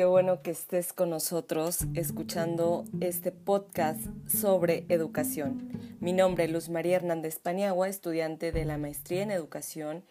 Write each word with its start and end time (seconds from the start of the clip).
qué 0.00 0.06
bueno 0.06 0.40
que 0.40 0.50
estés 0.50 0.94
con 0.94 1.10
nosotros 1.10 1.80
escuchando 1.92 2.86
este 3.02 3.32
podcast 3.32 4.00
sobre 4.26 4.86
educación. 4.88 5.68
Mi 6.00 6.14
nombre 6.14 6.44
es 6.44 6.50
Luz 6.50 6.70
María 6.70 6.96
Hernández 6.96 7.38
Paniagua, 7.38 7.86
estudiante 7.86 8.50
de 8.50 8.64
la 8.64 8.78
maestría 8.78 9.22
en 9.22 9.30
educación 9.30 10.02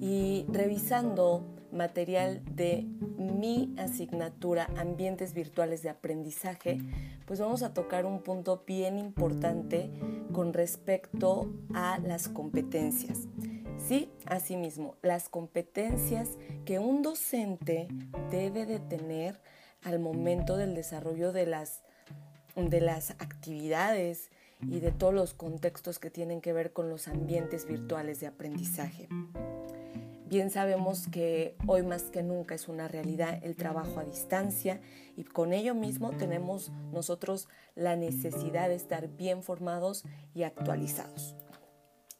y 0.00 0.46
revisando 0.48 1.44
material 1.72 2.40
de 2.52 2.86
mi 3.18 3.74
asignatura 3.78 4.70
Ambientes 4.76 5.34
Virtuales 5.34 5.82
de 5.82 5.88
Aprendizaje, 5.88 6.78
pues 7.26 7.40
vamos 7.40 7.64
a 7.64 7.74
tocar 7.74 8.06
un 8.06 8.22
punto 8.22 8.62
bien 8.64 8.96
importante 8.96 9.90
con 10.32 10.52
respecto 10.52 11.52
a 11.74 11.98
las 11.98 12.28
competencias. 12.28 13.26
Sí, 13.86 14.10
asimismo, 14.26 14.96
las 15.02 15.28
competencias 15.28 16.28
que 16.64 16.78
un 16.78 17.02
docente 17.02 17.88
debe 18.30 18.64
de 18.64 18.78
tener 18.78 19.40
al 19.82 19.98
momento 19.98 20.56
del 20.56 20.74
desarrollo 20.74 21.32
de 21.32 21.46
las, 21.46 21.82
de 22.54 22.80
las 22.80 23.10
actividades 23.10 24.30
y 24.60 24.78
de 24.78 24.92
todos 24.92 25.12
los 25.12 25.34
contextos 25.34 25.98
que 25.98 26.10
tienen 26.10 26.40
que 26.40 26.52
ver 26.52 26.72
con 26.72 26.88
los 26.88 27.08
ambientes 27.08 27.66
virtuales 27.66 28.20
de 28.20 28.28
aprendizaje. 28.28 29.08
Bien 30.26 30.50
sabemos 30.50 31.08
que 31.08 31.56
hoy 31.66 31.82
más 31.82 32.04
que 32.04 32.22
nunca 32.22 32.54
es 32.54 32.68
una 32.68 32.88
realidad 32.88 33.38
el 33.42 33.56
trabajo 33.56 33.98
a 33.98 34.04
distancia 34.04 34.80
y 35.16 35.24
con 35.24 35.52
ello 35.52 35.74
mismo 35.74 36.12
tenemos 36.12 36.70
nosotros 36.92 37.48
la 37.74 37.96
necesidad 37.96 38.68
de 38.68 38.76
estar 38.76 39.08
bien 39.08 39.42
formados 39.42 40.04
y 40.34 40.44
actualizados. 40.44 41.34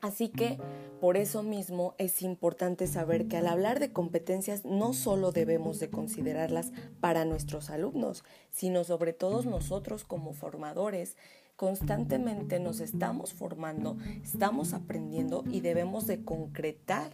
Así 0.00 0.28
que 0.28 0.58
por 1.00 1.16
eso 1.16 1.42
mismo 1.42 1.94
es 1.98 2.22
importante 2.22 2.86
saber 2.86 3.28
que 3.28 3.36
al 3.36 3.46
hablar 3.46 3.80
de 3.80 3.92
competencias 3.92 4.64
no 4.64 4.92
solo 4.92 5.32
debemos 5.32 5.78
de 5.78 5.90
considerarlas 5.90 6.72
para 7.00 7.24
nuestros 7.24 7.70
alumnos, 7.70 8.24
sino 8.50 8.84
sobre 8.84 9.12
todo 9.12 9.42
nosotros 9.42 10.04
como 10.04 10.32
formadores 10.32 11.16
constantemente 11.56 12.58
nos 12.58 12.80
estamos 12.80 13.34
formando, 13.34 13.98
estamos 14.22 14.72
aprendiendo 14.72 15.44
y 15.50 15.60
debemos 15.60 16.06
de 16.06 16.24
concretar 16.24 17.12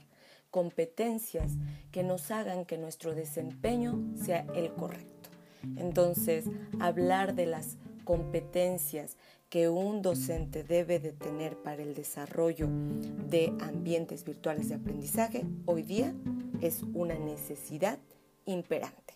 competencias 0.53 1.55
que 1.91 2.05
nos 2.05 2.31
hagan 2.31 2.65
que 2.65 2.79
nuestro 2.79 3.15
desempeño 3.15 4.01
sea 4.15 4.47
el 4.55 4.73
correcto. 4.73 5.31
Entonces, 5.77 6.45
hablar 6.79 7.35
de 7.35 7.47
las 7.47 7.77
competencias 8.07 9.19
que 9.51 9.69
un 9.69 10.01
docente 10.01 10.65
debe 10.65 10.99
de 10.99 11.13
tener 11.13 11.59
para 11.59 11.83
el 11.83 11.95
desarrollo 11.95 12.69
de 12.71 13.53
ambientes 13.61 14.25
virtuales 14.25 14.71
de 14.71 14.77
aprendizaje 14.77 15.45
hoy 15.67 15.83
día 15.83 16.15
es 16.63 16.83
una 16.95 17.19
necesidad 17.19 17.99
imperante. 18.47 19.15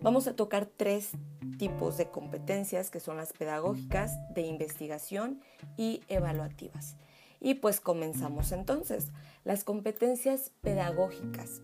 Vamos 0.00 0.26
a 0.28 0.36
tocar 0.36 0.66
tres 0.66 1.10
tipos 1.58 1.96
de 1.96 2.06
competencias 2.06 2.90
que 2.90 3.00
son 3.00 3.16
las 3.16 3.32
pedagógicas, 3.32 4.16
de 4.32 4.42
investigación 4.42 5.40
y 5.76 6.00
evaluativas. 6.08 6.96
Y 7.40 7.54
pues 7.54 7.80
comenzamos 7.80 8.52
entonces. 8.52 9.08
Las 9.44 9.64
competencias 9.64 10.52
pedagógicas. 10.62 11.62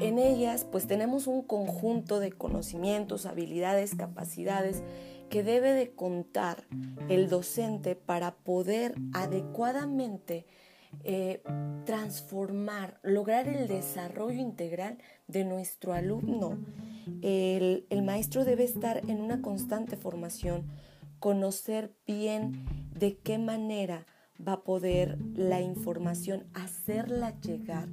En 0.00 0.18
ellas 0.18 0.64
pues 0.64 0.86
tenemos 0.86 1.26
un 1.26 1.42
conjunto 1.42 2.20
de 2.20 2.32
conocimientos, 2.32 3.26
habilidades, 3.26 3.94
capacidades 3.94 4.82
que 5.28 5.42
debe 5.42 5.72
de 5.72 5.94
contar 5.94 6.64
el 7.08 7.28
docente 7.28 7.94
para 7.94 8.34
poder 8.34 8.94
adecuadamente 9.12 10.46
eh, 11.04 11.42
transformar, 11.84 12.98
lograr 13.02 13.46
el 13.46 13.68
desarrollo 13.68 14.40
integral 14.40 14.98
de 15.28 15.44
nuestro 15.44 15.92
alumno. 15.92 16.58
El, 17.22 17.86
el 17.90 18.02
maestro 18.02 18.44
debe 18.44 18.64
estar 18.64 19.02
en 19.08 19.20
una 19.20 19.42
constante 19.42 19.96
formación, 19.96 20.66
conocer 21.20 21.94
bien 22.06 22.64
de 22.98 23.18
qué 23.18 23.38
manera 23.38 24.06
va 24.46 24.54
a 24.54 24.62
poder 24.62 25.18
la 25.34 25.60
información 25.60 26.44
hacerla 26.54 27.38
llegar 27.40 27.88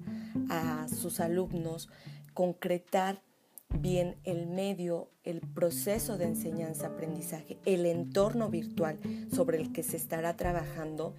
a 0.50 0.88
sus 0.88 1.20
alumnos, 1.20 1.90
concretar 2.34 3.22
bien 3.70 4.16
el 4.24 4.48
medio, 4.48 5.10
el 5.24 5.42
proceso 5.42 6.18
de 6.18 6.26
enseñanza-aprendizaje, 6.26 7.58
el 7.66 7.86
entorno 7.86 8.50
virtual 8.50 9.00
sobre 9.34 9.58
el 9.58 9.74
que 9.74 9.84
se 9.84 9.98
estará 9.98 10.38
trabajando, 10.38 11.14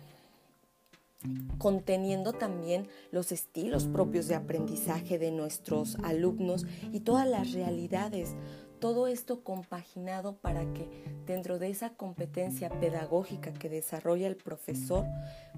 conteniendo 1.59 2.33
también 2.33 2.89
los 3.11 3.33
estilos 3.33 3.87
propios 3.87 4.29
de 4.29 4.37
aprendizaje 4.37 5.19
de 5.19 5.31
nuestros 5.31 5.97
alumnos 6.03 6.65
y 6.93 7.01
todas 7.01 7.29
las 7.29 7.53
realidades, 7.53 8.35
todo 8.79 9.07
esto 9.07 9.43
compaginado 9.43 10.37
para 10.37 10.61
que 10.73 10.89
dentro 11.27 11.59
de 11.59 11.71
esa 11.71 11.91
competencia 11.91 12.71
pedagógica 12.71 13.53
que 13.53 13.69
desarrolla 13.69 14.27
el 14.27 14.37
profesor 14.37 15.05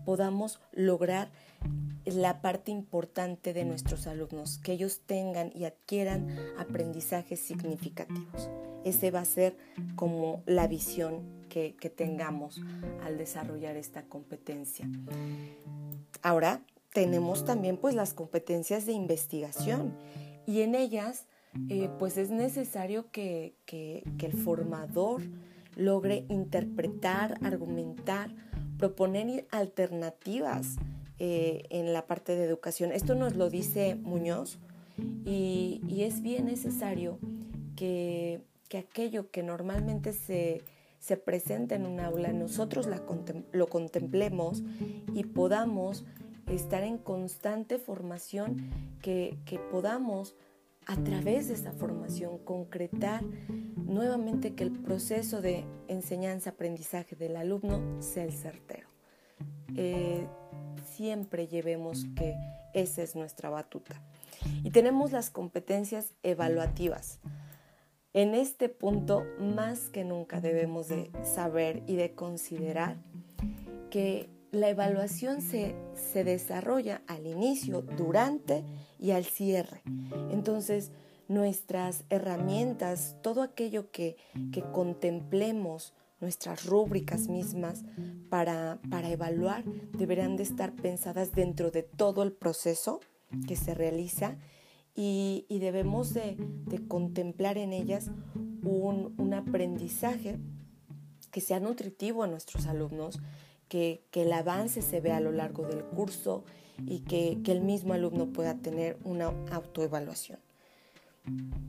podamos 0.04 0.60
lograr 0.72 1.31
la 2.04 2.41
parte 2.41 2.70
importante 2.70 3.53
de 3.53 3.64
nuestros 3.64 4.06
alumnos, 4.06 4.58
que 4.58 4.72
ellos 4.72 5.00
tengan 5.06 5.53
y 5.54 5.64
adquieran 5.64 6.36
aprendizajes 6.58 7.41
significativos. 7.41 8.48
Ese 8.84 9.10
va 9.10 9.20
a 9.20 9.26
ser 9.26 9.56
como 9.97 10.42
la 10.47 10.66
visión 10.66 11.44
que, 11.48 11.76
que 11.76 11.91
tengamos 11.91 12.60
al 13.04 13.19
desarrollar 13.19 13.76
esta 13.76 14.04
competencia. 14.04 14.88
Ahora 16.22 16.62
tenemos 16.92 17.44
también 17.44 17.76
pues 17.76 17.94
las 17.94 18.14
competencias 18.14 18.87
de 18.87 18.92
investigación 18.92 19.94
y 20.47 20.62
en 20.62 20.75
ellas 20.75 21.26
eh, 21.69 21.91
pues 21.99 22.16
es 22.16 22.31
necesario 22.31 23.11
que, 23.11 23.55
el 23.71 24.33
formador 24.33 25.22
logre 25.77 26.25
interpretar, 26.28 27.38
argumentar, 27.43 28.31
proponer 28.78 29.47
alternativas 29.50 30.77
eh, 31.19 31.65
en 31.71 31.93
la 31.93 32.06
parte 32.06 32.37
de 32.37 32.44
educación. 32.44 32.93
Esto 32.93 33.15
nos 33.15 33.34
lo 33.37 33.50
dice 33.50 33.97
Muñoz 33.97 34.59
y, 35.25 35.81
es 36.03 36.22
bien 36.22 36.47
necesario 36.47 37.19
que, 37.77 38.43
aquello 38.78 39.31
que 39.31 39.43
normalmente 39.43 40.12
se, 40.12 40.62
se, 40.99 41.17
presenta 41.17 41.75
en 41.75 41.84
un 41.84 41.99
aula, 42.00 42.32
nosotros 42.32 42.88
lo 43.53 43.69
contemplemos 43.69 44.62
y 45.12 45.25
podamos 45.25 46.05
estar 46.47 46.84
en 46.84 46.99
constante 46.99 47.78
formación, 47.78 48.71
que, 49.03 49.38
que 49.44 49.59
podamos 49.59 50.34
a 50.90 50.96
través 51.04 51.46
de 51.46 51.54
esta 51.54 51.70
formación 51.70 52.38
concretar 52.38 53.22
nuevamente 53.76 54.56
que 54.56 54.64
el 54.64 54.72
proceso 54.72 55.40
de 55.40 55.64
enseñanza-aprendizaje 55.86 57.14
del 57.14 57.36
alumno 57.36 58.02
sea 58.02 58.24
el 58.24 58.32
certero. 58.32 58.88
Eh, 59.76 60.26
siempre 60.84 61.46
llevemos 61.46 62.06
que 62.16 62.34
esa 62.74 63.02
es 63.02 63.14
nuestra 63.14 63.50
batuta. 63.50 64.02
Y 64.64 64.70
tenemos 64.70 65.12
las 65.12 65.30
competencias 65.30 66.12
evaluativas. 66.24 67.20
En 68.12 68.34
este 68.34 68.68
punto, 68.68 69.24
más 69.38 69.90
que 69.90 70.02
nunca 70.02 70.40
debemos 70.40 70.88
de 70.88 71.12
saber 71.22 71.84
y 71.86 71.94
de 71.94 72.16
considerar 72.16 72.96
que 73.90 74.28
la 74.53 74.69
evaluación 74.69 75.43
se, 75.43 75.75
se 75.94 76.25
desarrolla 76.25 77.03
al 77.06 77.27
inicio, 77.27 77.83
durante 77.83 78.65
y 78.99 79.12
al 79.12 79.25
cierre. 79.25 79.83
Entonces, 80.31 80.91
nuestras 81.28 82.05
herramientas, 82.11 83.16
todo 83.22 83.43
aquello 83.43 83.91
que, 83.91 84.16
que 84.53 84.62
contemplemos, 84.62 85.94
nuestras 86.21 86.66
rúbricas 86.66 87.28
mismas 87.28 87.83
para, 88.28 88.78
para, 88.91 89.11
evaluar, 89.11 89.65
deberán 89.97 90.37
de 90.37 90.43
estar 90.43 90.75
pensadas 90.75 91.32
dentro 91.32 91.71
de 91.71 91.82
todo 91.82 92.22
el 92.22 92.32
proceso 92.32 93.00
que 93.47 93.56
se 93.56 93.75
realiza 93.75 94.37
y, 94.94 95.47
debemos 95.49 96.12
de, 96.12 96.37
de, 96.67 96.87
contemplar 96.87 97.56
en 97.56 97.72
ellas 97.72 98.11
un, 98.62 99.14
un 99.17 99.35
aprendizaje 99.35 100.38
que 101.31 101.41
sea 101.41 101.61
nutritivo 101.61 102.23
a 102.23 102.26
nuestros 102.26 102.67
alumnos, 102.67 103.20
que, 103.70 104.02
el 104.12 104.32
avance 104.32 104.82
se 104.82 105.00
vea 105.00 105.17
a 105.17 105.20
lo 105.20 105.32
largo 105.32 105.62
del 105.62 105.84
curso 105.84 106.44
y 106.87 107.00
que, 107.00 107.40
el 107.46 107.62
mismo 107.62 107.94
alumno 107.94 108.26
pueda 108.26 108.58
tener 108.58 108.99
una 109.05 109.32
autoevaluación. 109.50 110.38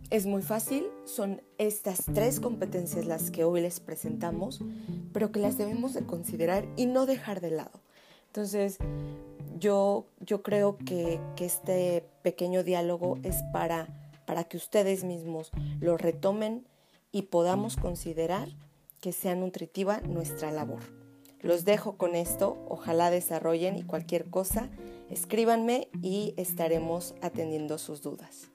Es 0.10 0.26
muy 0.26 0.42
fácil, 0.42 0.86
son 1.06 1.42
estas 1.58 2.06
tres 2.14 2.40
competencias 2.40 3.06
las 3.06 3.32
que 3.32 3.44
hoy 3.44 3.62
les 3.62 3.80
presentamos, 3.80 4.60
pero 5.14 5.32
que 5.32 5.40
las 5.40 5.58
debemos 5.58 5.94
de 5.94 6.06
considerar 6.06 6.68
y 6.76 6.88
no 6.88 7.06
dejar 7.06 7.40
de 7.40 7.52
lado. 7.52 7.80
Entonces, 8.28 8.78
yo, 9.60 10.08
yo 10.20 10.42
creo 10.42 10.78
que, 10.78 11.20
que 11.36 11.46
este 11.46 12.04
pequeño 12.24 12.64
diálogo 12.64 13.20
es 13.24 13.44
para, 13.54 13.88
para 14.26 14.46
que 14.46 14.58
ustedes 14.58 15.04
mismos 15.04 15.52
lo 15.80 15.98
retomen 15.98 16.66
y 17.12 17.24
podamos 17.24 17.76
considerar 17.76 18.50
que 19.02 19.12
sea 19.12 19.36
nutritiva 19.36 20.00
nuestra 20.02 20.52
labor. 20.52 21.01
Los 21.42 21.66
dejo 21.66 21.98
con 21.98 22.16
esto, 22.16 22.64
ojalá 22.70 23.10
desarrollen 23.10 23.76
y 23.78 23.84
cualquier 23.84 24.30
cosa, 24.30 24.70
escríbanme 25.10 25.90
y 26.02 26.34
estaremos 26.38 27.16
atendiendo 27.22 27.78
sus 27.78 28.02
dudas. 28.02 28.52